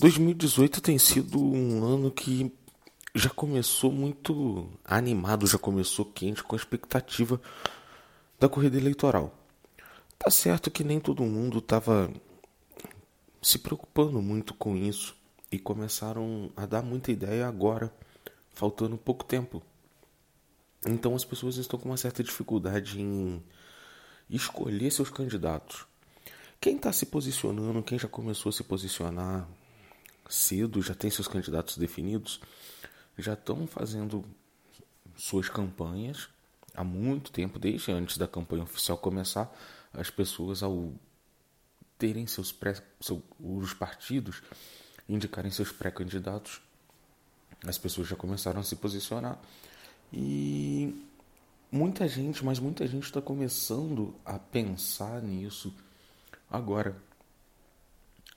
2018 0.00 0.80
tem 0.80 0.98
sido 0.98 1.38
um 1.38 1.84
ano 1.84 2.10
que 2.10 2.50
já 3.14 3.28
começou 3.28 3.92
muito 3.92 4.70
animado, 4.82 5.46
já 5.46 5.58
começou 5.58 6.06
quente 6.06 6.42
com 6.42 6.56
a 6.56 6.58
expectativa 6.58 7.38
da 8.40 8.48
corrida 8.48 8.78
eleitoral. 8.78 9.36
Tá 10.18 10.30
certo 10.30 10.70
que 10.70 10.82
nem 10.82 10.98
todo 10.98 11.22
mundo 11.24 11.58
estava 11.58 12.10
se 13.42 13.58
preocupando 13.58 14.22
muito 14.22 14.54
com 14.54 14.74
isso 14.74 15.14
e 15.50 15.58
começaram 15.58 16.50
a 16.56 16.64
dar 16.64 16.80
muita 16.80 17.12
ideia 17.12 17.46
agora, 17.46 17.92
faltando 18.54 18.96
pouco 18.96 19.24
tempo. 19.24 19.62
Então 20.86 21.14
as 21.14 21.24
pessoas 21.24 21.56
estão 21.56 21.78
com 21.78 21.90
uma 21.90 21.98
certa 21.98 22.24
dificuldade 22.24 22.98
em 22.98 23.42
escolher 24.30 24.90
seus 24.90 25.10
candidatos. 25.10 25.84
Quem 26.58 26.76
está 26.76 26.92
se 26.92 27.04
posicionando, 27.04 27.82
quem 27.82 27.98
já 27.98 28.08
começou 28.08 28.48
a 28.48 28.52
se 28.52 28.64
posicionar 28.64 29.46
cedo, 30.28 30.82
já 30.82 30.94
tem 30.94 31.10
seus 31.10 31.28
candidatos 31.28 31.76
definidos, 31.76 32.40
já 33.18 33.34
estão 33.34 33.66
fazendo 33.66 34.24
suas 35.16 35.48
campanhas 35.48 36.28
há 36.74 36.82
muito 36.82 37.30
tempo, 37.30 37.58
desde 37.58 37.92
antes 37.92 38.16
da 38.16 38.26
campanha 38.26 38.62
oficial 38.62 38.96
começar, 38.98 39.52
as 39.92 40.10
pessoas 40.10 40.62
ao 40.62 40.92
terem 41.98 42.26
seus 42.26 42.50
pré, 42.50 42.82
seu, 43.00 43.22
os 43.38 43.74
partidos 43.74 44.42
indicarem 45.08 45.50
seus 45.50 45.70
pré-candidatos, 45.70 46.60
as 47.64 47.78
pessoas 47.78 48.08
já 48.08 48.16
começaram 48.16 48.60
a 48.60 48.64
se 48.64 48.74
posicionar 48.74 49.38
e 50.12 51.06
muita 51.70 52.08
gente, 52.08 52.44
mas 52.44 52.58
muita 52.58 52.86
gente 52.86 53.04
está 53.04 53.20
começando 53.22 54.14
a 54.24 54.38
pensar 54.38 55.22
nisso 55.22 55.72
agora. 56.50 56.96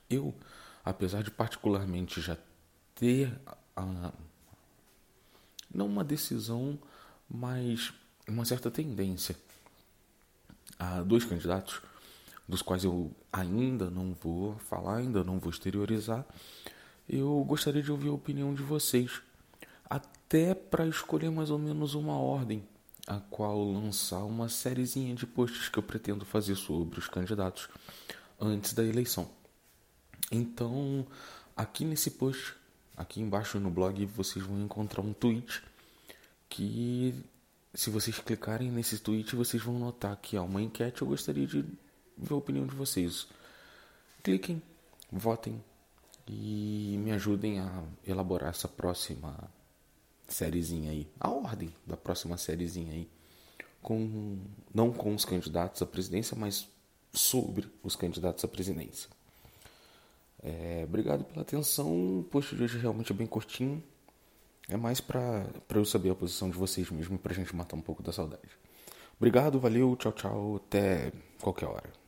Eu, 0.09 0.33
apesar 0.85 1.23
de 1.23 1.31
particularmente 1.31 2.21
já 2.21 2.37
ter 2.93 3.33
não 5.73 5.87
uma 5.87 6.03
decisão, 6.03 6.79
mas 7.29 7.91
uma 8.27 8.45
certa 8.45 8.71
tendência 8.71 9.35
a 10.79 11.01
dois 11.01 11.25
candidatos, 11.25 11.81
dos 12.47 12.61
quais 12.61 12.83
eu 12.83 13.11
ainda 13.33 13.89
não 13.89 14.13
vou 14.13 14.57
falar, 14.59 14.97
ainda 14.97 15.23
não 15.23 15.39
vou 15.39 15.49
exteriorizar, 15.49 16.25
eu 17.09 17.43
gostaria 17.43 17.81
de 17.81 17.91
ouvir 17.91 18.09
a 18.09 18.13
opinião 18.13 18.53
de 18.53 18.61
vocês, 18.61 19.21
até 19.89 20.53
para 20.53 20.87
escolher 20.87 21.29
mais 21.29 21.49
ou 21.49 21.59
menos 21.59 21.95
uma 21.95 22.17
ordem 22.17 22.63
a 23.07 23.19
qual 23.19 23.63
lançar 23.71 24.23
uma 24.23 24.49
sériezinha 24.49 25.13
de 25.13 25.27
posts 25.27 25.69
que 25.69 25.77
eu 25.77 25.83
pretendo 25.83 26.25
fazer 26.25 26.55
sobre 26.55 26.97
os 26.97 27.07
candidatos 27.07 27.69
antes 28.39 28.73
da 28.73 28.83
eleição. 28.83 29.29
Então, 30.31 31.05
aqui 31.55 31.85
nesse 31.85 32.11
post 32.11 32.55
Aqui 32.97 33.19
embaixo 33.19 33.59
no 33.59 33.69
blog 33.69 34.05
vocês 34.05 34.45
vão 34.45 34.63
encontrar 34.63 35.01
um 35.01 35.11
tweet 35.11 35.61
que 36.47 37.13
se 37.73 37.89
vocês 37.89 38.17
clicarem 38.19 38.71
nesse 38.71 38.99
tweet 38.99 39.35
vocês 39.35 39.61
vão 39.61 39.77
notar 39.77 40.15
que 40.15 40.37
há 40.37 40.41
uma 40.41 40.61
enquete. 40.61 41.01
Eu 41.01 41.07
gostaria 41.09 41.45
de 41.45 41.65
ver 42.17 42.33
a 42.33 42.35
opinião 42.35 42.65
de 42.65 42.73
vocês. 42.73 43.27
Cliquem, 44.23 44.61
votem 45.11 45.61
e 46.25 46.95
me 46.99 47.11
ajudem 47.11 47.59
a 47.59 47.83
elaborar 48.07 48.51
essa 48.51 48.67
próxima 48.67 49.51
sériezinha 50.27 50.91
aí, 50.91 51.07
a 51.19 51.29
ordem 51.29 51.71
da 51.85 51.95
próxima 51.95 52.35
sériezinha 52.37 52.93
aí, 52.93 53.07
com 53.81 54.39
não 54.73 54.91
com 54.91 55.13
os 55.13 55.25
candidatos 55.25 55.81
à 55.81 55.85
presidência, 55.85 56.35
mas 56.35 56.67
sobre 57.13 57.69
os 57.83 57.95
candidatos 57.95 58.43
à 58.43 58.47
presidência. 58.47 59.09
É, 60.45 60.83
obrigado 60.87 61.23
pela 61.25 61.41
atenção. 61.41 62.19
O 62.19 62.23
post 62.23 62.55
de 62.55 62.63
hoje 62.63 62.77
realmente 62.77 63.11
é 63.11 63.15
bem 63.15 63.25
curtinho. 63.25 63.83
É 64.69 64.77
mais 64.77 65.01
para 65.01 65.47
eu 65.73 65.83
saber 65.83 66.11
a 66.11 66.15
posição 66.15 66.49
de 66.49 66.57
vocês 66.57 66.89
mesmo, 66.91 67.17
pra 67.17 67.33
gente 67.33 67.55
matar 67.55 67.75
um 67.75 67.81
pouco 67.81 68.03
da 68.03 68.11
saudade. 68.11 68.49
Obrigado, 69.17 69.59
valeu, 69.59 69.95
tchau, 69.95 70.11
tchau. 70.11 70.55
Até 70.57 71.11
qualquer 71.41 71.65
hora. 71.65 72.04